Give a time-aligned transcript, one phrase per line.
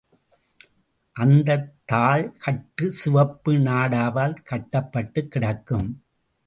[1.15, 6.03] அந்தத் தாள்கட்டு சிவப்பு நாடா வால் கட்டப்பட்டுக் கிடக்கும்.